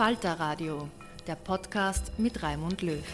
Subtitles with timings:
[0.00, 0.88] Falter Radio,
[1.26, 3.04] der Podcast mit Raimund Löw.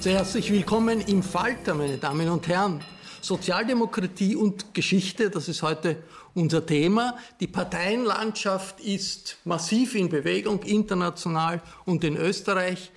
[0.00, 2.82] Sehr herzlich willkommen im Falter, meine Damen und Herren.
[3.20, 5.98] Sozialdemokratie und Geschichte, das ist heute
[6.32, 7.18] unser Thema.
[7.38, 12.90] Die Parteienlandschaft ist massiv in Bewegung, international und in Österreich.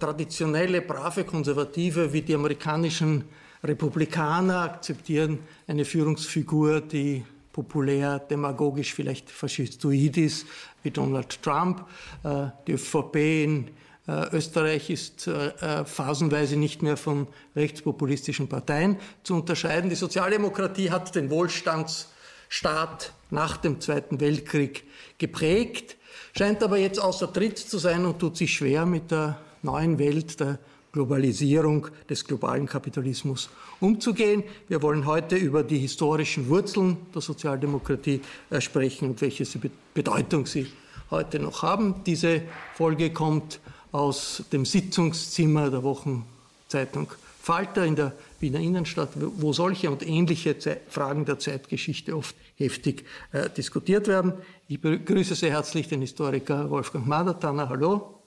[0.00, 3.26] Traditionelle, brave Konservative wie die amerikanischen
[3.62, 5.38] Republikaner akzeptieren
[5.68, 10.46] eine Führungsfigur, die populär, demagogisch, vielleicht faschistoid ist,
[10.82, 11.84] wie Donald Trump.
[12.24, 13.68] Äh, die ÖVP in
[14.08, 19.90] äh, Österreich ist äh, phasenweise nicht mehr von rechtspopulistischen Parteien zu unterscheiden.
[19.90, 24.84] Die Sozialdemokratie hat den Wohlstandsstaat nach dem Zweiten Weltkrieg
[25.18, 25.96] geprägt,
[26.36, 30.40] scheint aber jetzt außer Tritt zu sein und tut sich schwer mit der neuen Welt
[30.40, 30.58] der
[30.92, 33.48] Globalisierung des globalen Kapitalismus
[33.80, 34.44] umzugehen.
[34.68, 38.20] Wir wollen heute über die historischen Wurzeln der Sozialdemokratie
[38.50, 39.46] äh, sprechen und welche
[39.94, 40.66] Bedeutung sie
[41.10, 42.04] heute noch haben.
[42.04, 42.42] Diese
[42.74, 43.60] Folge kommt
[43.90, 47.08] aus dem Sitzungszimmer der Wochenzeitung
[47.40, 50.54] Falter in der Wiener Innenstadt, wo solche und ähnliche
[50.88, 54.34] Fragen der Zeitgeschichte oft heftig äh, diskutiert werden.
[54.68, 57.68] Ich begrüße sehr herzlich den Historiker Wolfgang Madertaner.
[57.68, 58.21] Hallo.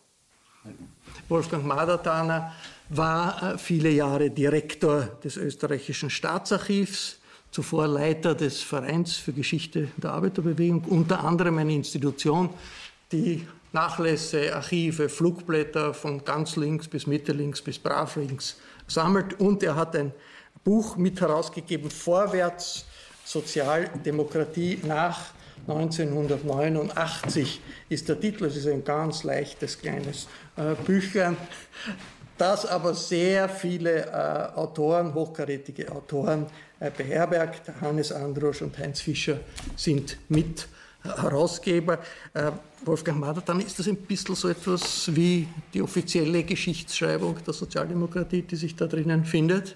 [1.27, 2.53] Wolfgang Madertaner
[2.89, 7.19] war äh, viele Jahre Direktor des österreichischen Staatsarchivs,
[7.51, 12.49] zuvor Leiter des Vereins für Geschichte der Arbeiterbewegung, unter anderem eine Institution,
[13.11, 19.39] die Nachlässe, Archive, Flugblätter von ganz links bis Mitte links bis brav links sammelt.
[19.39, 20.13] Und er hat ein
[20.63, 22.85] Buch mit herausgegeben, Vorwärts
[23.25, 25.19] Sozialdemokratie nach
[25.67, 28.45] 1989 ist der Titel.
[28.45, 30.27] Es ist ein ganz leichtes kleines
[30.57, 31.37] äh, Büchlein,
[32.37, 36.45] das aber sehr viele äh, Autoren, hochkarätige Autoren
[36.79, 37.71] äh, beherbergt.
[37.81, 39.39] Hannes Androsch und Heinz Fischer
[39.75, 40.67] sind mit
[41.03, 41.99] Herausgeber.
[42.33, 42.51] Äh,
[42.83, 48.41] Wolfgang Mader, dann ist das ein bisschen so etwas wie die offizielle Geschichtsschreibung der Sozialdemokratie,
[48.43, 49.75] die sich da drinnen findet?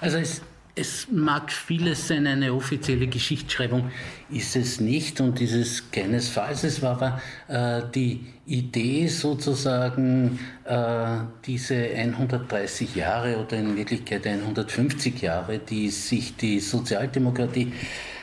[0.00, 0.42] Also es
[0.78, 3.90] es mag vieles sein, eine offizielle Geschichtsschreibung
[4.30, 6.64] ist es nicht und dieses keinesfalls.
[6.64, 15.58] Es war äh, die Idee sozusagen, äh, diese 130 Jahre oder in Wirklichkeit 150 Jahre,
[15.58, 17.72] die sich die Sozialdemokratie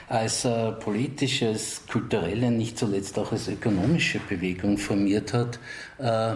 [0.08, 1.56] als äh, politische,
[1.92, 5.60] kulturelle, nicht zuletzt auch als ökonomische Bewegung formiert hat,
[5.98, 6.36] äh,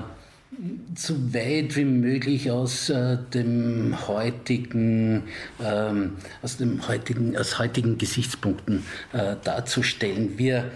[0.95, 5.23] so weit wie möglich aus äh, dem heutigen,
[5.63, 10.37] ähm, aus dem heutigen, aus heutigen Gesichtspunkten äh, darzustellen.
[10.37, 10.71] Wir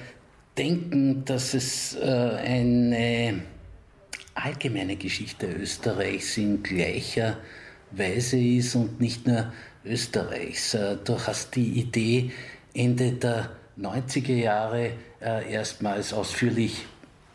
[0.58, 3.42] denken, dass es äh, eine
[4.36, 7.38] allgemeine Geschichte Österreichs in gleicher
[7.92, 9.52] Weise ist und nicht nur
[9.86, 10.78] Österreichs.
[11.04, 12.32] Du hast die Idee
[12.74, 16.86] Ende der 90er Jahre erstmals ausführlich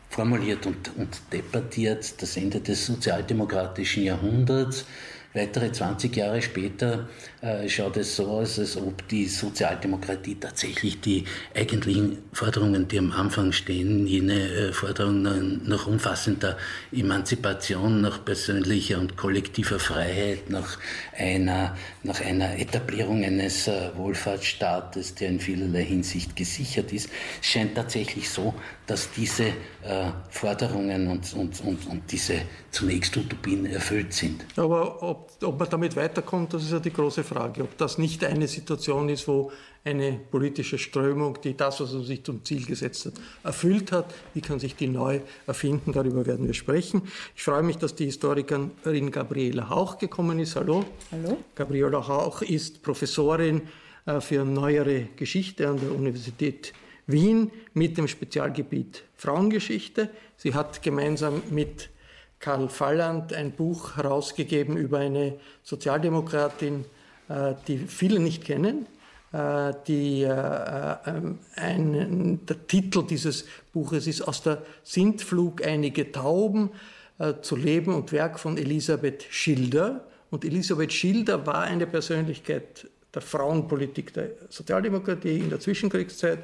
[0.09, 4.85] formuliert und, und debattiert, das Ende des sozialdemokratischen Jahrhunderts.
[5.31, 7.07] Weitere 20 Jahre später
[7.41, 11.23] äh, schaut es so aus, als ob die Sozialdemokratie tatsächlich die
[11.55, 16.57] eigentlichen Forderungen, die am Anfang stehen, jene äh, Forderungen nach umfassender
[16.91, 20.79] Emanzipation, nach persönlicher und kollektiver Freiheit, nach
[21.15, 27.07] einer, nach einer Etablierung eines äh, Wohlfahrtsstaates, der in vielerlei Hinsicht gesichert ist,
[27.41, 28.55] scheint tatsächlich so,
[28.89, 32.41] dass diese äh, Forderungen und, und, und, und diese
[32.71, 34.43] zunächst Utopien erfüllt sind.
[34.55, 37.61] Aber ob, ob man damit weiterkommt, das ist ja die große Frage.
[37.61, 39.51] Ob das nicht eine Situation ist, wo
[39.85, 43.13] eine politische Strömung, die das, was man sich zum Ziel gesetzt hat,
[43.43, 47.03] erfüllt hat, wie kann sich die neu erfinden, darüber werden wir sprechen.
[47.35, 48.71] Ich freue mich, dass die Historikerin
[49.11, 50.55] Gabriela Hauch gekommen ist.
[50.55, 50.83] Hallo.
[51.11, 51.37] Hallo.
[51.53, 53.61] Gabriela Hauch ist Professorin
[54.07, 56.73] äh, für neuere Geschichte an der Universität
[57.11, 60.09] Wien mit dem Spezialgebiet Frauengeschichte.
[60.37, 61.89] Sie hat gemeinsam mit
[62.39, 66.85] Karl Falland ein Buch herausgegeben über eine Sozialdemokratin,
[67.27, 68.85] äh, die viele nicht kennen.
[69.33, 70.95] Äh, die, äh,
[71.55, 76.71] ein, der Titel dieses Buches ist Aus der Sintflug einige Tauben
[77.41, 80.05] zu Leben und Werk von Elisabeth Schilder.
[80.29, 86.39] Und Elisabeth Schilder war eine Persönlichkeit der Frauenpolitik der Sozialdemokratie in der Zwischenkriegszeit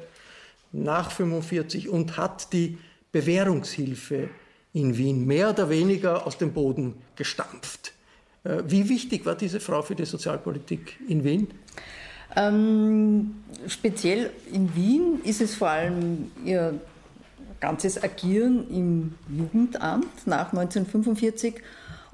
[0.82, 2.78] nach 1945 und hat die
[3.12, 4.28] Bewährungshilfe
[4.72, 7.92] in Wien mehr oder weniger aus dem Boden gestampft.
[8.44, 11.48] Äh, wie wichtig war diese Frau für die Sozialpolitik in Wien?
[12.34, 13.36] Ähm,
[13.66, 16.78] speziell in Wien ist es vor allem ihr
[17.60, 21.54] ganzes Agieren im Jugendamt nach 1945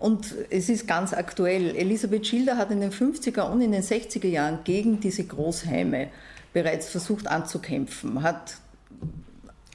[0.02, 1.76] und es ist ganz aktuell.
[1.76, 6.08] Elisabeth Schilder hat in den 50er und in den 60er Jahren gegen diese Großheime
[6.52, 8.56] bereits versucht anzukämpfen, hat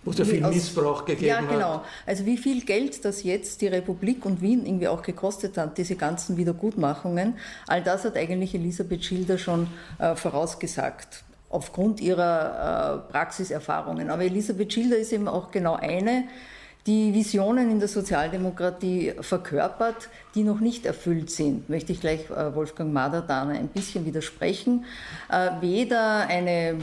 [0.04, 1.44] wo es ja viel Missbrauch gegeben hat.
[1.44, 1.74] Ja, genau.
[1.76, 1.86] Hat.
[2.06, 5.96] Also wie viel Geld das jetzt die Republik und Wien irgendwie auch gekostet hat, diese
[5.96, 7.36] ganzen Wiedergutmachungen,
[7.66, 9.68] all das hat eigentlich Elisabeth Schilder schon
[10.00, 14.10] äh, vorausgesagt aufgrund ihrer äh, Praxiserfahrungen.
[14.10, 16.26] Aber Elisabeth Schilder ist eben auch genau eine,
[16.88, 22.56] die Visionen in der Sozialdemokratie verkörpert, die noch nicht erfüllt sind, möchte ich gleich äh,
[22.56, 24.86] Wolfgang Maderdaner ein bisschen widersprechen.
[25.30, 26.78] Äh, weder eine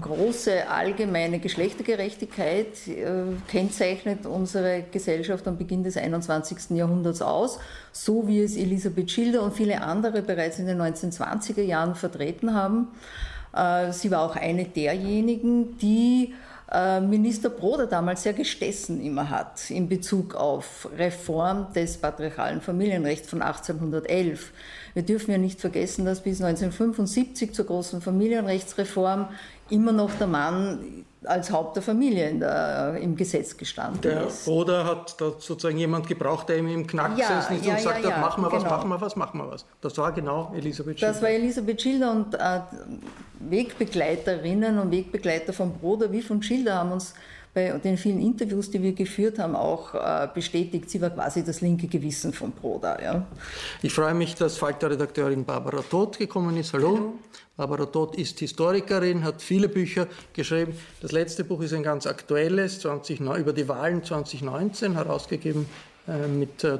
[0.00, 6.76] große allgemeine Geschlechtergerechtigkeit äh, kennzeichnet unsere Gesellschaft am Beginn des 21.
[6.76, 7.58] Jahrhunderts aus,
[7.90, 12.88] so wie es Elisabeth Schilder und viele andere bereits in den 1920er Jahren vertreten haben.
[13.90, 16.32] Sie war auch eine derjenigen, die
[17.00, 23.42] Minister Broder damals sehr gestessen immer hat in Bezug auf Reform des patriarchalen Familienrechts von
[23.42, 24.52] 1811.
[24.94, 29.28] Wir dürfen ja nicht vergessen, dass bis 1975 zur großen Familienrechtsreform
[29.68, 34.48] immer noch der Mann als Haupt der Familie der, im Gesetz gestanden der ist.
[34.48, 38.04] Oder hat da sozusagen jemand gebraucht, der ihm im Knack ja, sitzt ja, und sagt,
[38.04, 38.64] ja, machen wir genau.
[38.64, 39.64] was, machen wir was, machen wir was.
[39.80, 41.12] Das war genau Elisabeth Schilder.
[41.12, 42.60] Das war Elisabeth Schilder und äh,
[43.48, 47.14] Wegbegleiterinnen und Wegbegleiter von Broder wie von Schilder haben uns
[47.54, 51.60] bei den vielen Interviews, die wir geführt haben, auch äh, bestätigt, sie war quasi das
[51.60, 52.98] linke Gewissen von Broda.
[53.02, 53.26] Ja.
[53.82, 56.72] Ich freue mich, dass Falter-Redakteurin Barbara Todt gekommen ist.
[56.72, 56.96] Hallo.
[56.96, 57.18] Hallo.
[57.54, 60.72] Barbara Todt ist Historikerin, hat viele Bücher geschrieben.
[61.02, 65.66] Das letzte Buch ist ein ganz aktuelles, 20, über die Wahlen 2019, herausgegeben
[66.08, 66.78] äh, mit äh,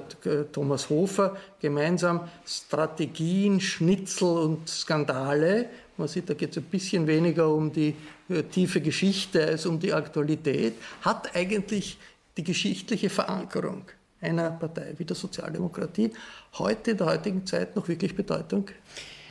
[0.50, 5.66] Thomas Hofer gemeinsam Strategien, Schnitzel und Skandale.
[6.02, 7.94] Man sieht, da geht es ein bisschen weniger um die
[8.28, 10.74] äh, tiefe Geschichte als um die Aktualität.
[11.02, 11.96] Hat eigentlich
[12.36, 13.84] die geschichtliche Verankerung
[14.20, 16.10] einer Partei wie der Sozialdemokratie
[16.58, 18.68] heute in der heutigen Zeit noch wirklich Bedeutung?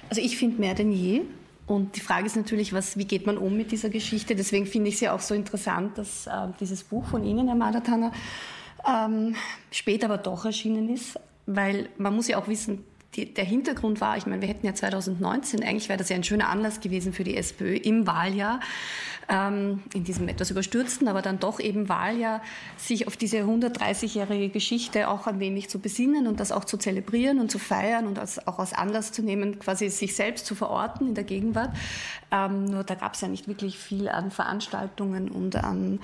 [0.08, 1.24] Also ich finde mehr denn je.
[1.68, 4.34] Und die Frage ist natürlich, was, wie geht man um mit dieser Geschichte?
[4.34, 7.58] Deswegen finde ich es ja auch so interessant, dass äh, dieses Buch von Ihnen, Herr
[7.58, 8.14] Madatana,
[8.88, 9.36] ähm,
[9.72, 14.16] später aber doch erschienen ist, weil man muss ja auch wissen, die, der Hintergrund war,
[14.18, 17.26] ich meine, wir hätten ja 2019, eigentlich wäre das ja ein schöner Anlass gewesen für
[17.26, 18.62] die SPÖ im Wahljahr,
[19.28, 22.42] ähm, in diesem etwas überstürzten, aber dann doch eben Wahljahr,
[22.78, 27.40] sich auf diese 130-jährige Geschichte auch ein wenig zu besinnen und das auch zu zelebrieren
[27.40, 31.08] und zu feiern und als, auch als Anlass zu nehmen, quasi sich selbst zu verorten
[31.10, 31.72] in der Gegenwart.
[32.32, 36.00] Ähm, nur da gab es ja nicht wirklich viel an Veranstaltungen und an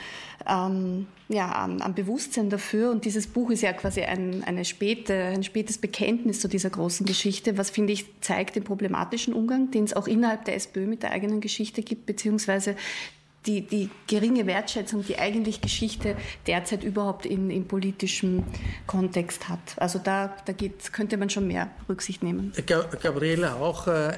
[0.45, 2.91] ähm, ja, an, an, Bewusstsein dafür.
[2.91, 7.05] Und dieses Buch ist ja quasi ein, eine späte, ein spätes Bekenntnis zu dieser großen
[7.05, 11.03] Geschichte, was, finde ich, zeigt den problematischen Umgang, den es auch innerhalb der SPÖ mit
[11.03, 12.75] der eigenen Geschichte gibt, beziehungsweise
[13.45, 16.15] die, die geringe Wertschätzung, die eigentlich Geschichte
[16.47, 18.43] derzeit überhaupt in, in politischem
[18.87, 19.59] Kontext hat.
[19.77, 22.51] Also da, da geht, könnte man schon mehr Rücksicht nehmen.
[22.65, 24.17] Gabriele, auch äh,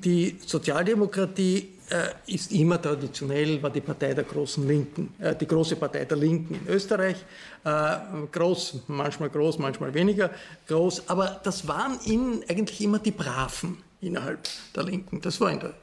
[0.00, 5.76] die Sozialdemokratie äh, ist immer traditionell, war die Partei der großen Linken, äh, die große
[5.76, 7.16] Partei der Linken in Österreich.
[7.64, 10.30] Groß, manchmal groß, manchmal weniger
[10.66, 14.40] groß, aber das waren ihnen eigentlich immer die Braven innerhalb
[14.74, 15.20] der Linken.
[15.20, 15.74] Das war in der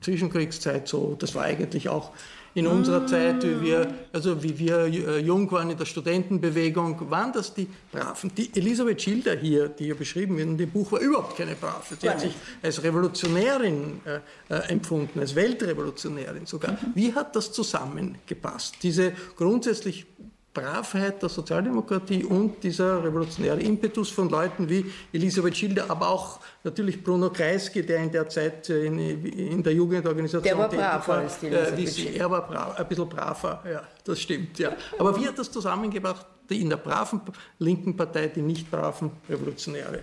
[0.00, 1.14] Zwischenkriegszeit so.
[1.18, 2.12] Das war eigentlich auch
[2.54, 7.32] in unserer Zeit, wie wir, also wie wir äh, jung waren in der Studentenbewegung, waren
[7.32, 8.32] das die Braven.
[8.36, 11.82] Die Elisabeth Schilder hier, die hier beschrieben wird in dem Buch, war überhaupt keine Brave.
[12.00, 16.72] Sie hat sich als Revolutionärin äh, äh, empfunden, als Weltrevolutionärin sogar.
[16.72, 16.92] Mhm.
[16.94, 18.76] Wie hat das zusammengepasst?
[18.82, 20.06] Diese grundsätzlich
[20.52, 27.02] Bravheit der Sozialdemokratie und dieser revolutionäre Impetus von Leuten wie Elisabeth Schilder, aber auch natürlich
[27.04, 31.38] Bruno Kreisky, der in der Zeit in, in der Jugendorganisation der war braver war, als
[31.38, 34.58] die äh, sie, Er war brav, ein bisschen braver, ja, das stimmt.
[34.58, 34.72] Ja.
[34.98, 37.20] Aber wie hat das zusammengebracht, in der braven
[37.60, 40.00] linken Partei die nicht braven Revolutionäre?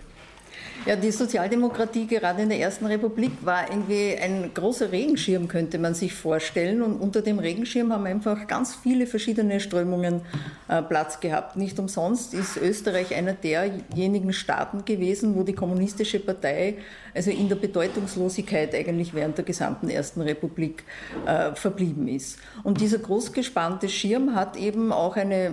[0.86, 5.94] Ja, die Sozialdemokratie gerade in der Ersten Republik war irgendwie ein großer Regenschirm, könnte man
[5.94, 6.82] sich vorstellen.
[6.82, 10.22] Und unter dem Regenschirm haben einfach ganz viele verschiedene Strömungen
[10.68, 11.56] äh, Platz gehabt.
[11.56, 16.76] Nicht umsonst ist Österreich einer derjenigen Staaten gewesen, wo die kommunistische Partei
[17.14, 20.84] also in der Bedeutungslosigkeit eigentlich während der gesamten Ersten Republik
[21.26, 22.38] äh, verblieben ist.
[22.62, 25.52] Und dieser großgespannte Schirm hat eben auch eine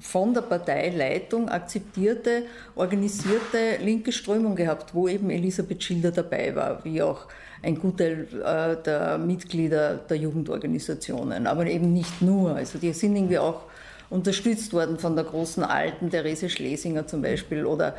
[0.00, 7.02] von der Parteileitung akzeptierte, organisierte linke Strömung gehabt, wo eben Elisabeth Schilder dabei war, wie
[7.02, 7.26] auch
[7.62, 12.56] ein Gutteil äh, der Mitglieder der Jugendorganisationen, aber eben nicht nur.
[12.56, 13.62] Also die sind irgendwie auch
[14.10, 17.96] unterstützt worden von der großen Alten, Therese Schlesinger zum Beispiel, oder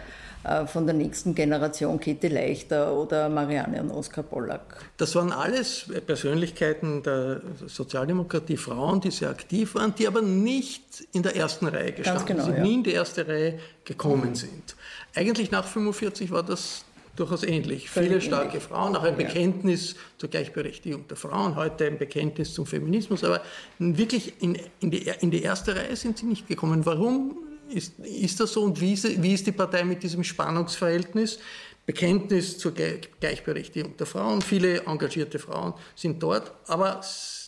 [0.67, 4.77] von der nächsten Generation Käthe Leichter oder Marianne und Oskar Pollack.
[4.97, 11.23] Das waren alles Persönlichkeiten der Sozialdemokratie, Frauen, die sehr aktiv waren, die aber nicht in
[11.23, 12.63] der ersten Reihe gestanden genau, sind, ja.
[12.63, 14.35] nie in die erste Reihe gekommen mhm.
[14.35, 14.75] sind.
[15.15, 16.85] Eigentlich nach 1945 war das
[17.15, 17.89] durchaus ähnlich.
[17.89, 18.63] Völlig Viele starke ähnlich.
[18.63, 19.99] Frauen, auch ein Bekenntnis ja.
[20.17, 23.41] zur Gleichberechtigung der Frauen, heute ein Bekenntnis zum Feminismus, aber
[23.79, 26.85] wirklich in, in, die, in die erste Reihe sind sie nicht gekommen.
[26.85, 27.37] Warum
[27.69, 31.39] ist, ist das so und wie ist, wie ist die Partei mit diesem Spannungsverhältnis?
[31.85, 34.41] Bekenntnis zur Gleichberechtigung der Frauen.
[34.41, 37.01] Viele engagierte Frauen sind dort, aber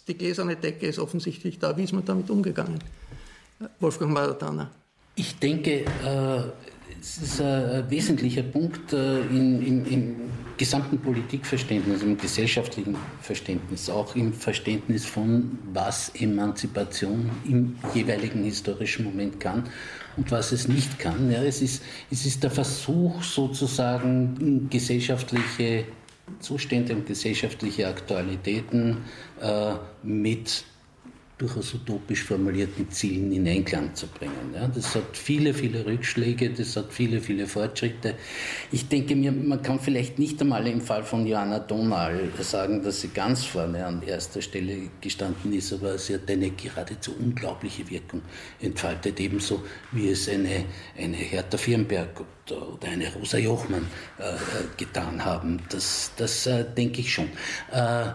[0.08, 1.76] die gläserne Decke ist offensichtlich da.
[1.76, 2.80] Wie ist man damit umgegangen?
[3.80, 4.70] Wolfgang Maratana.
[5.16, 6.44] Ich denke, äh,
[7.02, 10.16] es ist ein wesentlicher Punkt äh, in, in, im
[10.58, 19.40] gesamten Politikverständnis, im gesellschaftlichen Verständnis, auch im Verständnis von, was Emanzipation im jeweiligen historischen Moment
[19.40, 19.64] kann
[20.18, 21.32] und was es nicht kann.
[21.32, 25.86] Ja, es, ist, es ist der Versuch, sozusagen gesellschaftliche
[26.40, 28.98] Zustände und gesellschaftliche Aktualitäten
[29.42, 30.66] äh, mit
[31.38, 34.54] durchaus utopisch formulierten Zielen in Einklang zu bringen.
[34.56, 38.16] Ja, das hat viele, viele Rückschläge, das hat viele, viele Fortschritte.
[38.72, 43.02] Ich denke mir, man kann vielleicht nicht einmal im Fall von Johanna Donal sagen, dass
[43.02, 48.24] sie ganz vorne an erster Stelle gestanden ist, aber sie hat eine geradezu unglaubliche Wirkung
[48.60, 50.66] entfaltet, ebenso wie es eine,
[50.98, 53.86] eine Hertha Firnberg oder eine Rosa Jochmann
[54.18, 54.38] äh, äh,
[54.76, 55.62] getan haben.
[55.70, 57.30] Das, das äh, denke ich schon.
[57.72, 58.14] Äh,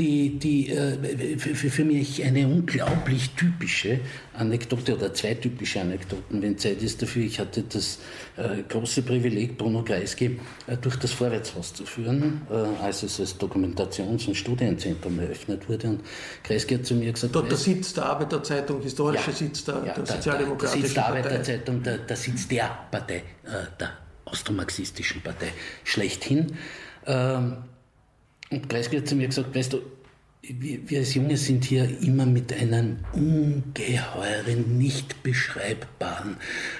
[0.00, 4.00] die, die äh, für, für mich eine unglaublich typische
[4.32, 7.24] Anekdote oder zwei typische Anekdoten, wenn Zeit ist dafür.
[7.24, 7.98] Ich hatte das
[8.38, 13.38] äh, große Privileg, Bruno Kreisky äh, durch das Vorwärtshaus zu führen, äh, als es als
[13.38, 15.88] Dokumentations- und Studienzentrum eröffnet wurde.
[15.88, 16.00] Und
[16.44, 17.34] Kreisky hat zu mir gesagt...
[17.34, 21.06] Dort der Sitz der Arbeiterzeitung, historische ja, Sitz der, ja, der Sozialdemokratischen Der Sitz der
[21.06, 23.90] Arbeiterzeitung, der, der Sitz der Partei, äh, der
[24.24, 25.52] austromarxistischen Partei
[25.84, 26.56] schlechthin.
[27.06, 27.56] Ähm,
[28.50, 29.82] und Kreisky hat zu mir gesagt, weißt du,
[30.42, 36.36] wir, als Junge sind hier immer mit einem ungeheuren, nicht beschreibbaren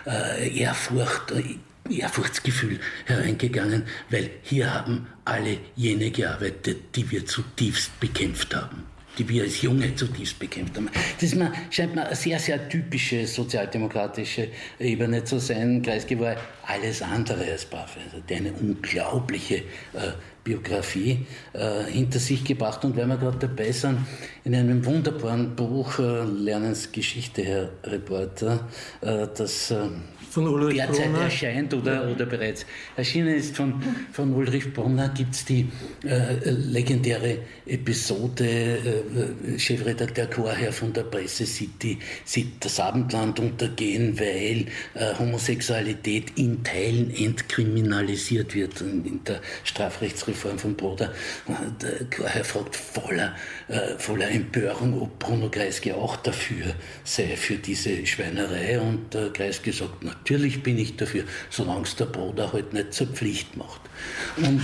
[0.06, 8.54] äh, Ehrfurcht, äh, Ehrfurchtsgefühl hereingegangen, weil hier haben alle jene gearbeitet, die wir zutiefst bekämpft
[8.54, 8.84] haben
[9.18, 10.88] die wir als Junge zutiefst bekämpft haben.
[11.20, 14.48] Das mir, scheint mir eine sehr, sehr typische sozialdemokratische
[14.78, 15.82] Ebene zu sein.
[15.82, 16.36] Kreisky war
[16.66, 17.96] alles andere als brav.
[18.02, 20.12] Also der eine unglaubliche äh,
[20.44, 22.84] Biografie äh, hinter sich gebracht.
[22.84, 23.98] Und weil wir gerade dabei sind,
[24.44, 26.90] in einem wunderbaren Buch, äh, Lernens
[27.44, 28.68] Herr Reporter,
[29.00, 29.88] äh, das äh,
[30.30, 31.24] von Ulrich derzeit Brunner.
[31.24, 32.64] erscheint oder, oder bereits
[32.96, 33.56] erschienen ist.
[33.56, 33.82] Von,
[34.12, 35.68] von Ulrich Brunner gibt es die
[36.04, 44.66] äh, legendäre Episode, äh, Chefredakteur Chorherr von der Presse City sieht das Abendland untergehen, weil
[44.94, 51.12] äh, Homosexualität in Teilen entkriminalisiert wird in, in der Strafrechtsreform von Broder.
[51.82, 53.34] Der Chorherr fragt voller,
[53.68, 58.78] äh, voller Empörung, ob Bruno Kreisky auch dafür sei, für diese Schweinerei.
[58.80, 63.08] Und der Kreisky sagt, natürlich bin ich dafür, solange es der Bruder halt nicht zur
[63.08, 63.80] Pflicht macht.
[64.36, 64.62] Und,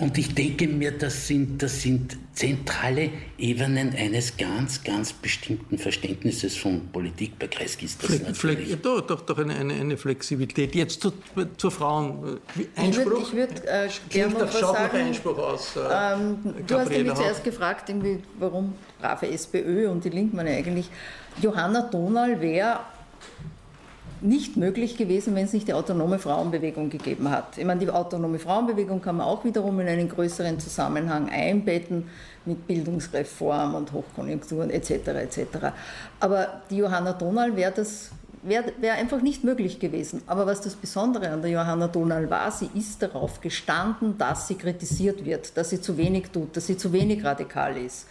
[0.00, 6.56] und ich denke mir, das sind, das sind zentrale Ebenen eines ganz, ganz bestimmten Verständnisses
[6.56, 7.38] von Politik.
[7.38, 8.70] Bei Kreisky ist das Fle natürlich.
[8.70, 10.74] Ja, doch, doch, doch eine, eine, eine Flexibilität.
[10.74, 11.12] Jetzt zu,
[11.56, 12.40] zur Frauen.
[12.76, 13.22] Einspruch?
[13.22, 14.96] Ich würde würd, äh, gerne noch was sagen.
[14.96, 20.10] Einspruch aus, äh, ähm, du hast mich zuerst gefragt, irgendwie, warum brave SPÖ und die
[20.10, 20.88] Linken eigentlich.
[21.40, 22.80] Johanna Donal wäre
[24.20, 27.58] nicht möglich gewesen, wenn es nicht die autonome Frauenbewegung gegeben hat.
[27.58, 32.08] Ich meine, die autonome Frauenbewegung kann man auch wiederum in einen größeren Zusammenhang einbetten
[32.44, 34.90] mit Bildungsreform und Hochkonjunkturen etc.
[34.90, 35.38] etc.
[36.20, 38.10] Aber die Johanna Donal wäre das
[38.42, 40.22] wäre wär einfach nicht möglich gewesen.
[40.26, 44.54] Aber was das Besondere an der Johanna Donal war, sie ist darauf gestanden, dass sie
[44.54, 48.06] kritisiert wird, dass sie zu wenig tut, dass sie zu wenig radikal ist.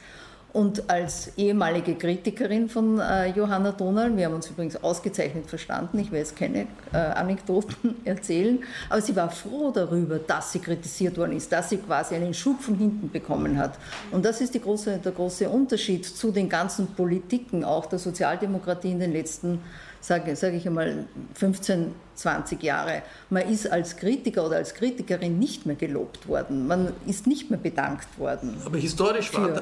[0.58, 6.12] Und als ehemalige Kritikerin von äh, Johanna Donal, wir haben uns übrigens ausgezeichnet verstanden, ich
[6.12, 11.34] will jetzt keine äh, Anekdoten erzählen, aber sie war froh darüber, dass sie kritisiert worden
[11.34, 13.78] ist, dass sie quasi einen Schub von hinten bekommen hat.
[14.10, 19.00] Und das ist große, der große Unterschied zu den ganzen Politiken, auch der Sozialdemokratie in
[19.00, 19.62] den letzten,
[20.02, 23.04] sage sag ich einmal, 15, 20 Jahre.
[23.30, 27.60] Man ist als Kritiker oder als Kritikerin nicht mehr gelobt worden, man ist nicht mehr
[27.60, 28.56] bedankt worden.
[28.66, 29.62] Aber historisch war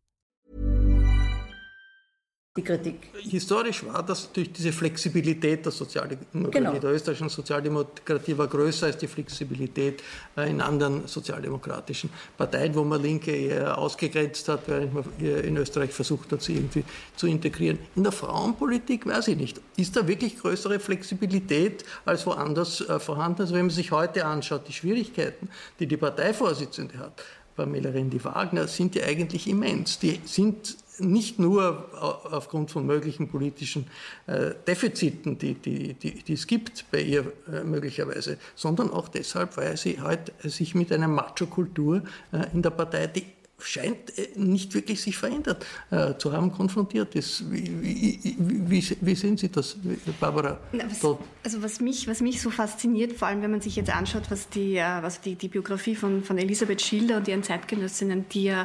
[2.57, 2.95] Die Kritik.
[3.17, 6.51] Historisch war das durch diese Flexibilität der Sozialdemokratie.
[6.51, 6.73] Genau.
[6.73, 10.03] Der österreichischen Sozialdemokratie war größer als die Flexibilität
[10.35, 15.91] äh, in anderen sozialdemokratischen Parteien, wo man Linke eher ausgegrenzt hat, während man in Österreich
[15.91, 16.83] versucht hat, sie irgendwie
[17.15, 17.79] zu integrieren.
[17.95, 19.61] In der Frauenpolitik weiß ich nicht.
[19.77, 23.43] Ist da wirklich größere Flexibilität als woanders äh, vorhanden?
[23.43, 25.47] Also wenn man sich heute anschaut, die Schwierigkeiten,
[25.79, 27.23] die die Parteivorsitzende hat,
[27.55, 29.99] Pamela Rendi-Wagner, sind ja eigentlich immens.
[29.99, 31.89] Die sind nicht nur
[32.31, 33.87] aufgrund von möglichen politischen
[34.27, 39.57] äh, Defiziten, die, die, die, die es gibt bei ihr äh, möglicherweise, sondern auch deshalb,
[39.57, 43.25] weil sie halt sich mit einer Macho-Kultur äh, in der Partei, die
[43.63, 47.51] scheint nicht wirklich sich verändert äh, zu haben, konfrontiert ist.
[47.51, 49.77] Wie, wie, wie, wie, sehen Sie das,
[50.19, 50.59] Barbara?
[50.71, 54.29] Was, also was mich, was mich so fasziniert, vor allem wenn man sich jetzt anschaut,
[54.29, 58.63] was die, was die, die Biografie von, von Elisabeth Schilder und ihren Zeitgenössinnen, die ja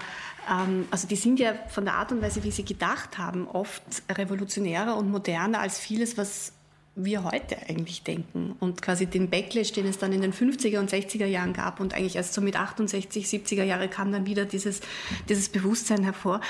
[0.49, 3.83] ähm, also die sind ja von der Art und Weise, wie sie gedacht haben, oft
[4.11, 6.53] revolutionärer und moderner als vieles, was
[6.97, 10.91] wir heute eigentlich denken und quasi den Backlash, den es dann in den 50er und
[10.91, 14.81] 60er Jahren gab und eigentlich erst so mit 68, 70er Jahre kam dann wieder dieses,
[15.29, 16.41] dieses Bewusstsein hervor.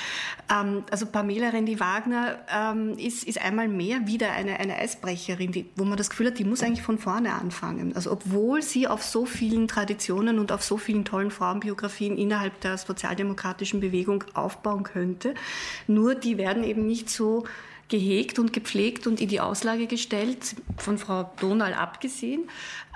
[0.48, 5.84] Ähm, also Pamela Rendi-Wagner ähm, ist, ist einmal mehr wieder eine, eine Eisbrecherin, die, wo
[5.84, 7.96] man das Gefühl hat, die muss eigentlich von vorne anfangen.
[7.96, 12.78] Also obwohl sie auf so vielen Traditionen und auf so vielen tollen Frauenbiografien innerhalb der
[12.78, 15.34] sozialdemokratischen Bewegung aufbauen könnte,
[15.88, 17.44] nur die werden eben nicht so
[17.88, 22.48] gehegt und gepflegt und in die Auslage gestellt, von Frau Donal abgesehen,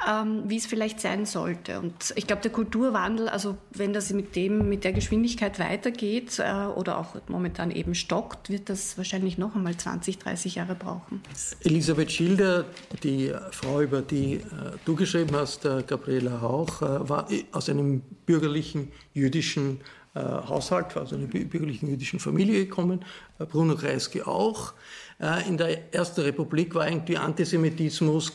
[0.09, 1.79] ähm, wie es vielleicht sein sollte.
[1.79, 6.67] Und ich glaube, der Kulturwandel, also wenn das mit dem, mit der Geschwindigkeit weitergeht äh,
[6.67, 11.23] oder auch momentan eben stockt, wird das wahrscheinlich noch einmal 20, 30 Jahre brauchen.
[11.63, 12.65] Elisabeth Schilder,
[13.03, 14.41] die Frau, über die äh,
[14.85, 19.81] du geschrieben hast, äh, Gabriela Hauch, äh, war aus einem bürgerlichen jüdischen
[20.13, 23.05] äh, Haushalt, also einer bürgerlichen jüdischen Familie gekommen,
[23.39, 24.73] äh, Bruno Kreisky auch.
[25.21, 28.33] Äh, in der Ersten Republik war eigentlich Antisemitismus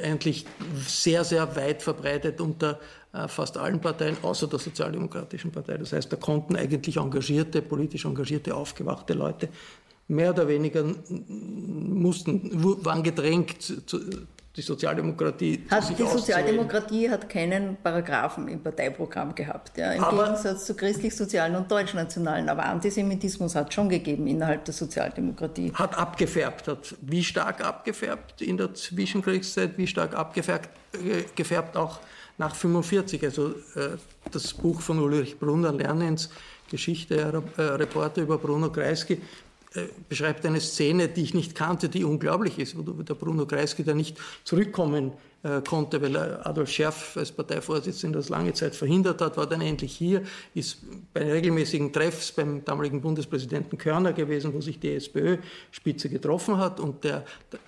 [0.00, 0.46] eigentlich
[0.86, 2.78] sehr, sehr weit verbreitet unter
[3.26, 5.78] fast allen Parteien, außer der Sozialdemokratischen Partei.
[5.78, 9.48] Das heißt, da konnten eigentlich engagierte, politisch engagierte, aufgewachte Leute
[10.08, 12.50] mehr oder weniger mussten,
[12.84, 13.72] waren gedrängt,
[14.58, 15.64] die Sozialdemokratie.
[15.70, 21.56] Hat, die Sozialdemokratie hat keinen Paragraphen im Parteiprogramm gehabt, ja, im aber, Gegensatz zu christlich-sozialen
[21.56, 22.48] und deutschnationalen.
[22.48, 25.72] Aber Antisemitismus hat schon gegeben innerhalb der Sozialdemokratie.
[25.72, 32.00] Hat abgefärbt, hat wie stark abgefärbt in der Zwischenkriegszeit, wie stark abgefärbt äh, gefärbt auch
[32.36, 33.22] nach 45.
[33.22, 33.96] Also äh,
[34.32, 36.30] das Buch von Ulrich Brunner, Lernens
[36.70, 39.20] Geschichte, äh, Reporter über Bruno Kreisky,
[40.08, 43.94] beschreibt eine Szene, die ich nicht kannte, die unglaublich ist, wo der Bruno Kreisky da
[43.94, 49.46] nicht zurückkommen äh, konnte, weil Adolf Scherf als Parteivorsitzender das lange Zeit verhindert hat, war
[49.46, 50.22] dann endlich hier,
[50.54, 50.78] ist
[51.12, 57.04] bei regelmäßigen Treffs beim damaligen Bundespräsidenten Körner gewesen, wo sich die SPÖ-Spitze getroffen hat und
[57.04, 57.60] der, der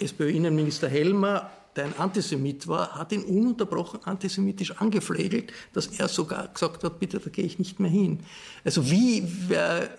[0.00, 6.84] SPÖ-Innenminister Helmer der ein Antisemit war, hat ihn ununterbrochen antisemitisch angeflegelt, dass er sogar gesagt
[6.84, 8.20] hat, bitte, da gehe ich nicht mehr hin.
[8.64, 9.90] Also wie wer,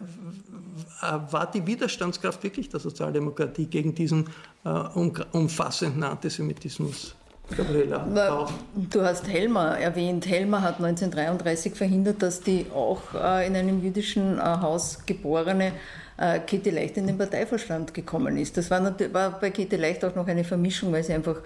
[1.01, 4.29] war die Widerstandskraft wirklich der Sozialdemokratie gegen diesen
[4.63, 7.15] äh, umfassenden Antisemitismus?
[7.55, 10.27] Gabriela, du hast Helmer erwähnt.
[10.27, 15.71] Helmer hat 1933 verhindert, dass die auch äh, in einem jüdischen äh, Haus geborene
[16.17, 18.57] äh, Käthe Leicht in den Parteivorstand gekommen ist.
[18.57, 18.81] Das war,
[19.13, 21.37] war bei Käthe Leicht auch noch eine Vermischung, weil sie einfach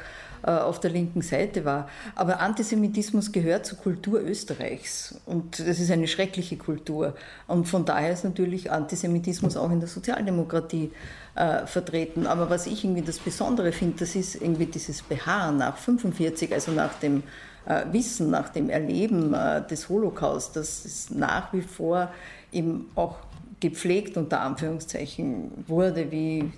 [0.43, 1.88] äh, auf der linken Seite war.
[2.15, 7.15] Aber Antisemitismus gehört zur Kultur Österreichs und das ist eine schreckliche Kultur.
[7.47, 10.91] Und von daher ist natürlich Antisemitismus auch in der Sozialdemokratie
[11.36, 12.25] äh, vertreten.
[12.25, 16.71] Aber was ich irgendwie das Besondere finde, das ist irgendwie dieses Beharren nach 45, also
[16.71, 17.23] nach dem
[17.65, 22.12] äh, Wissen, nach dem Erleben äh, des Holocaust, das ist nach wie vor
[22.51, 23.17] eben auch
[23.62, 26.52] gepflegt unter Anführungszeichen wurde, wie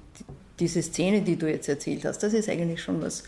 [0.60, 3.24] diese Szene, die du jetzt erzählt hast, das ist eigentlich schon was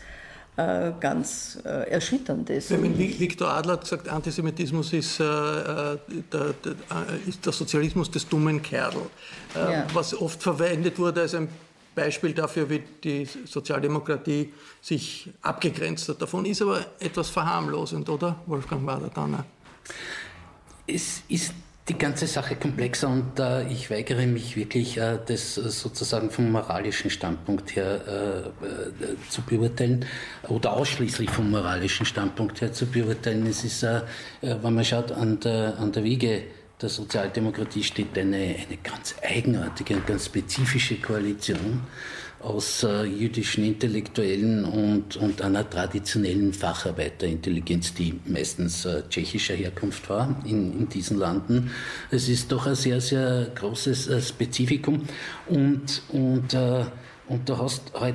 [0.56, 2.70] äh, ganz äh, Erschütterndes.
[2.70, 5.98] Viktor Adler hat gesagt, Antisemitismus ist, äh, äh
[6.32, 8.94] der, der, äh, ist, der, Sozialismus des dummen Kerl,
[9.54, 9.86] äh, ja.
[9.92, 11.48] was oft verwendet wurde als ein
[11.94, 16.22] Beispiel dafür, wie die Sozialdemokratie sich abgegrenzt hat.
[16.22, 19.44] Davon ist aber etwas verharmlosend, oder, Wolfgang Wader-Danner?
[20.86, 21.52] Es ist
[21.88, 26.50] die ganze Sache komplexer und äh, ich weigere mich wirklich, äh, das äh, sozusagen vom
[26.50, 30.04] moralischen Standpunkt her äh, äh, zu beurteilen
[30.48, 33.46] oder ausschließlich vom moralischen Standpunkt her zu beurteilen.
[33.46, 34.02] Es ist, äh,
[34.40, 36.42] wenn man schaut, an der, an der Wiege
[36.80, 41.82] der Sozialdemokratie steht eine, eine ganz eigenartige, eine ganz spezifische Koalition
[42.46, 50.40] aus äh, jüdischen Intellektuellen und, und einer traditionellen Facharbeiterintelligenz, die meistens äh, tschechischer Herkunft war
[50.44, 51.72] in, in diesen Landen.
[52.10, 55.02] Es ist doch ein sehr, sehr großes äh, Spezifikum
[55.48, 56.84] und, und, äh,
[57.26, 58.14] und du hast halt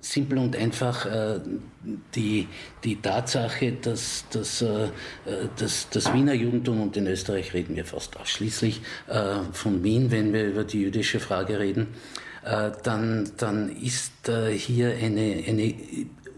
[0.00, 1.40] simpel und einfach äh,
[2.14, 2.46] die,
[2.84, 4.90] die Tatsache, dass, dass, äh,
[5.56, 10.32] dass das Wiener Judentum, und in Österreich reden wir fast ausschließlich äh, von Wien, wenn
[10.32, 11.88] wir über die jüdische Frage reden,
[12.44, 15.74] dann, dann ist äh, hier eine, eine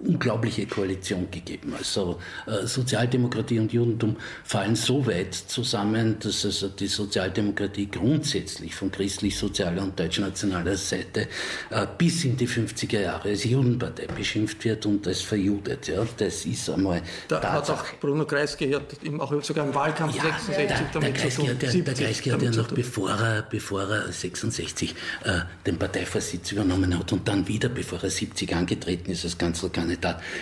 [0.06, 1.74] unglaubliche Koalition gegeben.
[1.76, 8.90] Also äh, Sozialdemokratie und Judentum fallen so weit zusammen, dass also die Sozialdemokratie grundsätzlich von
[8.90, 11.28] christlich-sozialer und deutschnationaler Seite
[11.70, 15.88] äh, bis in die 50er Jahre als Judenpartei beschimpft wird und als verjudet.
[15.88, 16.06] Ja.
[16.16, 17.78] Das ist einmal Da Tatsache.
[17.78, 21.42] hat auch Bruno Kreisky hat auch sogar im Wahlkampf ja, 66 der, damit der zu
[21.42, 21.58] tun.
[21.58, 26.96] Der, der Kreisky hat ja noch, bevor er, bevor er 66 äh, den Parteivorsitz übernommen
[26.98, 29.93] hat und dann wieder, bevor er 70 angetreten ist als Kanzlerkandidat, Kandidat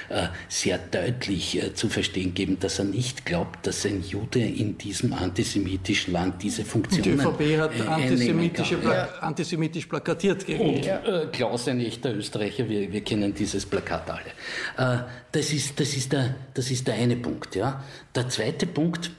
[0.08, 4.78] äh, sehr deutlich äh, zu verstehen geben, dass er nicht glaubt, dass ein Jude in
[4.78, 10.86] diesem antisemitischen Land diese Funktion Die ÖVP hat äh, antisemitische Pla antisemitisch plakatiert gegen Und
[10.86, 15.00] äh, Klaus, ein echter Österreicher, wir, wir kennen dieses Plakat alle.
[15.00, 17.54] Äh, das, ist, das, ist der, das ist der eine Punkt.
[17.54, 17.82] Ja.
[18.14, 19.10] Der zweite Punkt,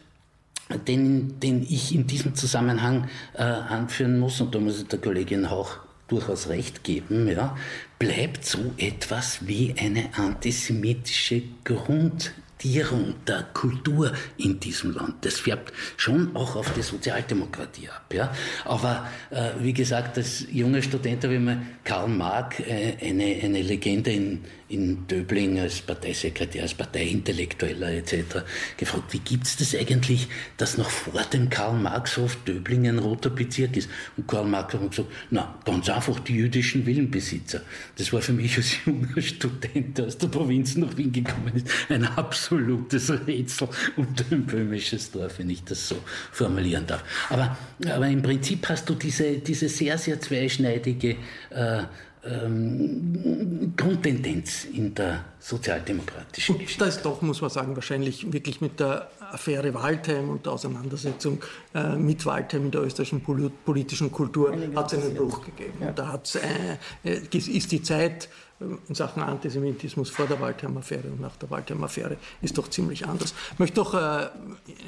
[0.88, 5.50] den, den ich in diesem Zusammenhang äh, anführen muss, und da muss ich der Kollegin
[5.50, 7.58] Hauch durchaus recht geben, ja,
[8.00, 15.26] bleibt so etwas wie eine antisemitische Grund Orientierung der Kultur in diesem Land.
[15.26, 18.14] Das färbt schon auch auf die Sozialdemokratie ab.
[18.14, 18.34] Ja?
[18.66, 23.62] Aber äh, wie gesagt, als junger Student habe ich mir Karl Marx, äh, eine, eine
[23.62, 28.44] Legende in, in Döbling als Parteisekretär, als Parteiintellektueller etc.
[28.78, 33.30] gefragt, wie gibt es das eigentlich, dass noch vor dem Karl Marx-Hof Döbling ein roter
[33.30, 33.90] Bezirk ist?
[34.18, 37.62] Und Karl Marx hat gesagt, na, ganz einfach die jüdischen Villenbesitzer.
[37.98, 41.68] Das war für mich als junger Student, der aus der Provinz nach Wien gekommen ist,
[41.90, 45.96] ein absolut absolutes Rätsel und ein böhmisches Dorf, wenn ich das so
[46.32, 47.04] formulieren darf.
[47.30, 51.16] Aber, aber im Prinzip hast du diese, diese sehr, sehr zweischneidige
[51.50, 51.84] äh,
[52.26, 56.84] ähm, Grundtendenz in der sozialdemokratischen Geschichte.
[56.84, 61.44] Da ist doch, muss man sagen, wahrscheinlich wirklich mit der Affäre Waldheim und der Auseinandersetzung
[61.74, 63.22] äh, mit Waldheim in der österreichischen
[63.66, 65.74] politischen Kultur hat es einen Bruch gegeben.
[65.82, 65.92] Ja.
[65.92, 71.20] Da hat's, äh, äh ist die Zeit äh, in Sachen Antisemitismus vor der Waldheim-Affäre und
[71.20, 73.34] nach der Waldheim-Affäre ist doch ziemlich anders.
[73.54, 74.30] Ich möchte doch äh,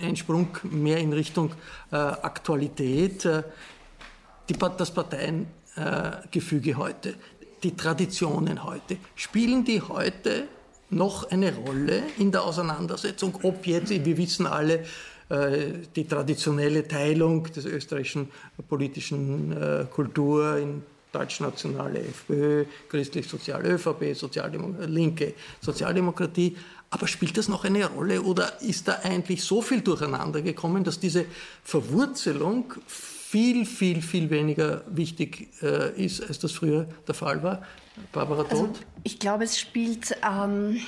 [0.02, 1.52] einen Sprung mehr in Richtung
[1.92, 3.28] äh, Aktualität.
[4.48, 4.92] Die, das
[5.76, 7.16] Parteiengefüge heute,
[7.64, 10.48] die Traditionen heute, spielen die heute
[10.90, 14.86] noch eine Rolle in der Auseinandersetzung, ob jetzt, wir wissen alle,
[15.30, 18.30] äh, die traditionelle Teilung des österreichischen
[18.70, 26.56] politischen äh, Kultur in deutschnationale FPÖ, christlich-soziale ÖVP, Sozialdemok linke Sozialdemokratie.
[26.90, 31.00] Aber spielt das noch eine Rolle oder ist da eigentlich so viel durcheinander gekommen, dass
[31.00, 31.26] diese
[31.64, 32.74] Verwurzelung
[33.36, 37.64] viel, viel, viel weniger wichtig äh, ist, als das früher der Fall war.
[38.14, 38.52] Barbara Todt?
[38.52, 40.80] Also, ich glaube, es spielt, ähm,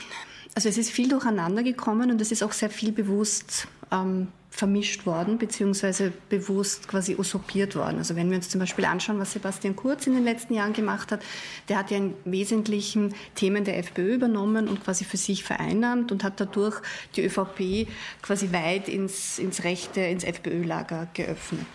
[0.56, 5.06] also es ist viel durcheinander gekommen und es ist auch sehr viel bewusst ähm, vermischt
[5.06, 7.98] worden, beziehungsweise bewusst quasi usurpiert worden.
[7.98, 11.12] Also wenn wir uns zum Beispiel anschauen, was Sebastian Kurz in den letzten Jahren gemacht
[11.12, 11.22] hat,
[11.68, 16.24] der hat ja im Wesentlichen Themen der FPÖ übernommen und quasi für sich vereinnahmt und
[16.24, 16.82] hat dadurch
[17.18, 17.90] die ÖVP
[18.22, 21.66] quasi weit ins, ins rechte, ins FPÖ-Lager geöffnet.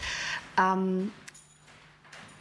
[0.57, 1.15] Ähm,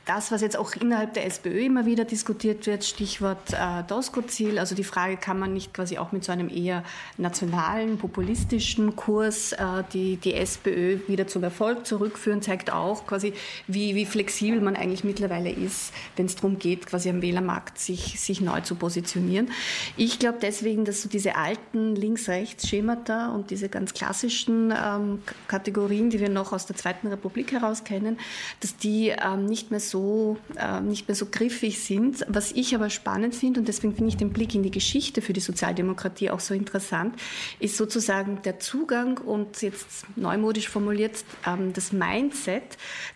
[0.06, 4.74] das, was jetzt auch innerhalb der SPÖ immer wieder diskutiert wird, Stichwort äh, DOSCO-Ziel, also
[4.74, 6.84] die Frage, kann man nicht quasi auch mit so einem eher
[7.18, 13.34] nationalen, populistischen Kurs äh, die, die SPÖ wieder zum Erfolg zurückführen, zeigt auch quasi,
[13.68, 18.20] wie, wie flexibel man eigentlich mittlerweile ist, wenn es darum geht, quasi am Wählermarkt sich,
[18.20, 19.52] sich neu zu positionieren.
[19.98, 26.20] Ich glaube deswegen, dass so diese alten Links-Rechts-Schemata und diese ganz klassischen ähm, Kategorien, die
[26.20, 28.18] wir noch aus der Zweiten Republik heraus kennen,
[28.62, 32.26] dass die ähm, nicht mehr so so, äh, nicht mehr so griffig sind.
[32.28, 35.34] Was ich aber spannend finde, und deswegen finde ich den Blick in die Geschichte für
[35.34, 37.16] die Sozialdemokratie auch so interessant,
[37.60, 42.64] ist sozusagen der Zugang und jetzt neumodisch formuliert ähm, das Mindset,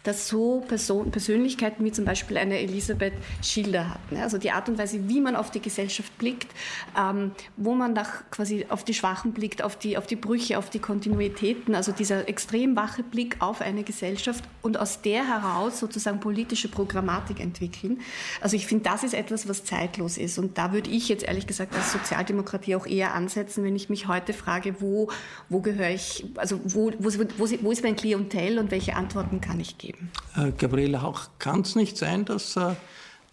[0.03, 4.17] das so Person, Persönlichkeiten wie zum Beispiel eine Elisabeth Schilder hatten.
[4.17, 6.51] Also die Art und Weise, wie man auf die Gesellschaft blickt,
[6.97, 10.69] ähm, wo man nach quasi auf die Schwachen blickt, auf die, auf die Brüche, auf
[10.69, 16.19] die Kontinuitäten, also dieser extrem wache Blick auf eine Gesellschaft und aus der heraus sozusagen
[16.19, 18.01] politische politische Programmatik entwickeln.
[18.41, 20.37] Also ich finde, das ist etwas, was zeitlos ist.
[20.37, 24.07] Und da würde ich jetzt ehrlich gesagt als Sozialdemokratie auch eher ansetzen, wenn ich mich
[24.07, 25.09] heute frage, wo,
[25.49, 29.59] wo gehöre ich, also wo, wo, wo, wo ist mein Klientel und welche Antworten kann
[29.59, 30.11] ich geben?
[30.35, 32.75] Äh, Gabriele Hauch, kann es nicht sein, dass äh,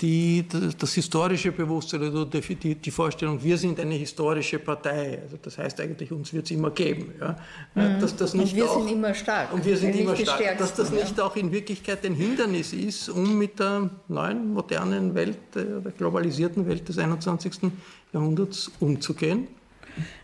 [0.02, 0.44] die,
[0.78, 5.20] das, historische Bewusstsein oder die, die, Vorstellung, wir sind eine historische Partei.
[5.22, 7.14] Also das heißt eigentlich, uns wird es immer geben.
[7.20, 7.36] Ja?
[7.74, 8.00] Mhm.
[8.00, 9.52] Dass das nicht und wir auch, sind immer stark.
[9.52, 10.58] Und wir sind immer stark.
[10.58, 15.38] Dass das nicht auch in Wirklichkeit ein Hindernis ist, um mit der neuen, modernen Welt,
[15.54, 17.70] äh, der globalisierten Welt des 21.
[18.12, 19.46] Jahrhunderts umzugehen.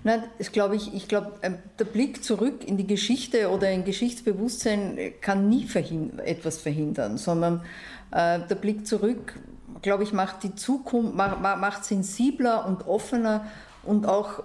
[0.03, 3.85] Nein, das glaube ich, ich glaube, ähm, der Blick zurück in die Geschichte oder in
[3.85, 7.63] Geschichtsbewusstsein kann nie verhindern, etwas verhindern, sondern
[8.11, 9.35] äh, der Blick zurück
[9.83, 13.47] glaube ich, macht die Zukunft, macht, macht sensibler und offener
[13.83, 14.43] und auch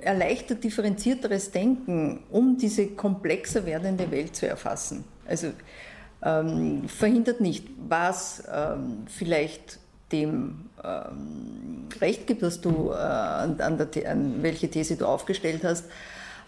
[0.00, 5.04] erleichtert differenzierteres Denken, um diese komplexer werdende Welt zu erfassen.
[5.26, 5.48] Also
[6.22, 9.78] ähm, verhindert nicht, was ähm, vielleicht
[10.12, 15.86] dem ähm, Recht gibt, dass du äh, an, der, an, welche These du aufgestellt hast,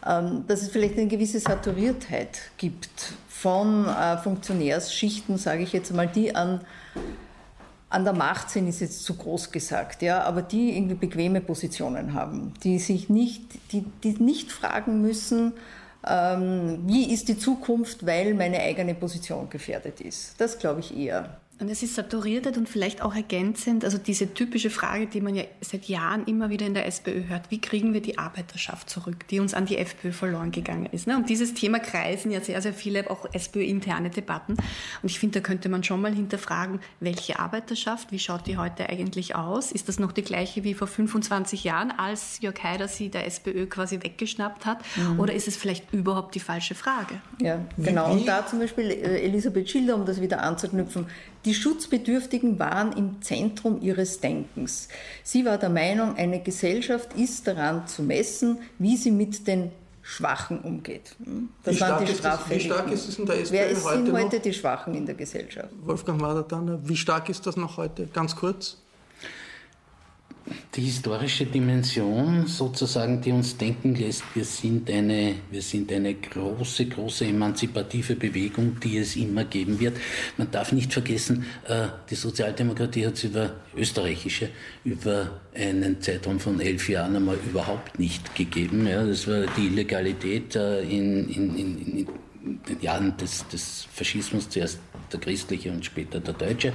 [0.07, 2.89] ähm, dass es vielleicht eine gewisse Saturiertheit gibt
[3.29, 6.61] von äh, Funktionärsschichten, sage ich jetzt mal, die an
[7.91, 12.13] an der Macht sind, ist jetzt zu groß gesagt, ja, aber die irgendwie bequeme Positionen
[12.13, 15.55] haben, die sich nicht, die, die nicht fragen müssen,
[16.07, 20.35] ähm, wie ist die Zukunft, weil meine eigene Position gefährdet ist.
[20.39, 21.39] Das glaube ich eher.
[21.61, 25.43] Und es ist saturiert und vielleicht auch ergänzend, also diese typische Frage, die man ja
[25.61, 29.41] seit Jahren immer wieder in der SPÖ hört, wie kriegen wir die Arbeiterschaft zurück, die
[29.41, 31.09] uns an die FPÖ verloren gegangen ist.
[31.09, 31.17] Ne?
[31.17, 34.53] Um dieses Thema kreisen ja sehr, sehr viele auch SPÖ-interne Debatten.
[34.53, 38.89] Und ich finde, da könnte man schon mal hinterfragen, welche Arbeiterschaft, wie schaut die heute
[38.89, 39.73] eigentlich aus?
[39.73, 43.67] Ist das noch die gleiche wie vor 25 Jahren, als Jörg Haider sie der SPÖ
[43.67, 44.79] quasi weggeschnappt hat?
[44.95, 45.19] Mhm.
[45.19, 47.17] Oder ist es vielleicht überhaupt die falsche Frage?
[47.41, 48.13] Ja, genau.
[48.13, 51.07] Und da zum Beispiel äh, Elisabeth Schilder, um das wieder anzuknüpfen,
[51.45, 54.89] die Schutzbedürftigen waren im Zentrum ihres Denkens.
[55.23, 59.71] Sie war der Meinung, eine Gesellschaft ist daran zu messen, wie sie mit den
[60.03, 61.15] Schwachen umgeht.
[61.63, 62.71] Das wie waren die Straffälligen.
[62.71, 64.43] Wie stark ist es in der SPÖ Wer heute sind heute noch?
[64.43, 65.69] die Schwachen in der Gesellschaft?
[65.83, 68.07] Wolfgang Madertaner, wie stark ist das noch heute?
[68.07, 68.79] Ganz kurz.
[70.75, 76.87] Die historische Dimension sozusagen, die uns denken lässt, wir sind eine, wir sind eine große,
[76.87, 79.97] große emanzipative Bewegung, die es immer geben wird.
[80.37, 84.51] Man darf nicht vergessen, äh, die Sozialdemokratie hat es über österreichische,
[84.85, 88.87] über einen Zeitraum von elf Jahren einmal überhaupt nicht gegeben.
[88.87, 92.09] Ja, das war die Illegalität äh, in, in, in, in
[92.69, 94.79] den Jahren des, des Faschismus, zuerst
[95.13, 96.73] der christliche und später der deutsche.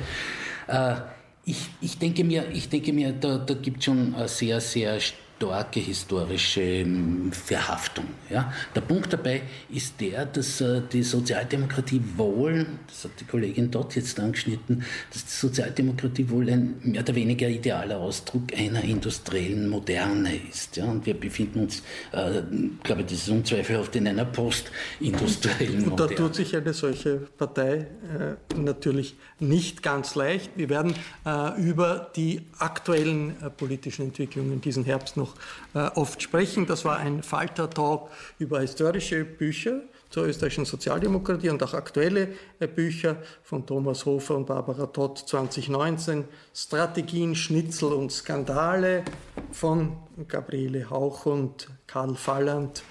[1.45, 4.99] Ich, ich, denke mir, ich denke mir, da, da gibt es schon sehr, sehr
[5.43, 8.05] starke historische ähm, Verhaftung.
[8.29, 8.53] Ja?
[8.73, 13.93] Der Punkt dabei ist der, dass äh, die Sozialdemokratie wohl, das hat die Kollegin dort
[13.95, 20.31] jetzt angeschnitten, dass die Sozialdemokratie wohl ein mehr oder weniger idealer Ausdruck einer industriellen Moderne
[20.49, 20.77] ist.
[20.77, 20.85] Ja?
[20.85, 22.41] Und wir befinden uns, äh,
[22.83, 25.91] glaube ich, das ist unzweifelhaft in einer postindustriellen Moderne.
[25.91, 30.51] Und da tut sich eine solche Partei äh, natürlich nicht ganz leicht.
[30.55, 35.32] Wir werden äh, über die aktuellen äh, politischen Entwicklungen diesen Herbst noch
[35.73, 36.65] äh, oft sprechen.
[36.65, 43.17] Das war ein Falter-Talk über historische Bücher zur österreichischen Sozialdemokratie und auch aktuelle äh, Bücher
[43.43, 46.25] von Thomas Hofer und Barbara Todd 2019.
[46.53, 49.03] Strategien, Schnitzel und Skandale
[49.51, 52.83] von Gabriele Hauch und Karl Falland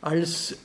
[0.00, 0.56] als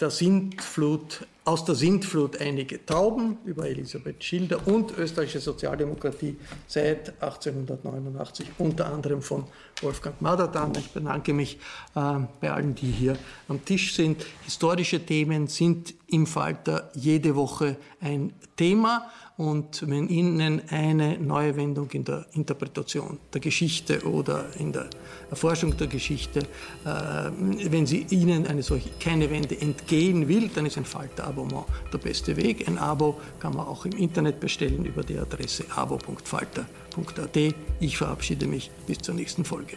[0.00, 8.48] der Sintflut aus der Sintflut einige Tauben über Elisabeth Schilder und österreichische Sozialdemokratie seit 1889,
[8.58, 9.44] unter anderem von
[9.80, 10.72] Wolfgang Madatan.
[10.76, 11.58] Ich bedanke mich
[11.94, 14.26] äh, bei allen, die hier am Tisch sind.
[14.42, 19.10] Historische Themen sind im Falter jede Woche ein Thema.
[19.36, 24.88] Und wenn Ihnen eine neue Wendung in der Interpretation der Geschichte oder in der
[25.28, 27.30] Erforschung der Geschichte, äh,
[27.70, 32.34] wenn sie Ihnen eine solche keine Wende entgehen will, dann ist ein Falter-Abonnement der beste
[32.36, 32.66] Weg.
[32.66, 37.54] Ein Abo kann man auch im Internet bestellen über die Adresse abo.falter.at.
[37.80, 39.76] Ich verabschiede mich bis zur nächsten Folge.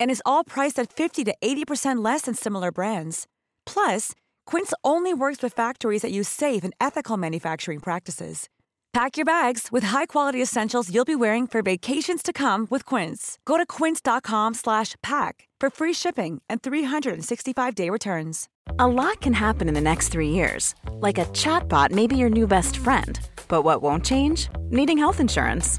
[0.00, 3.26] And is all priced at 50 to 80% less than similar brands.
[3.64, 4.12] Plus,
[4.46, 8.48] Quince only works with factories that use safe and ethical manufacturing practices.
[8.94, 13.38] Pack your bags with high-quality essentials you'll be wearing for vacations to come with Quince.
[13.44, 18.48] Go to quince.com/pack for free shipping and 365-day returns.
[18.78, 20.74] A lot can happen in the next 3 years.
[20.92, 23.20] Like a chatbot may be your new best friend.
[23.48, 24.48] But what won't change?
[24.70, 25.78] Needing health insurance.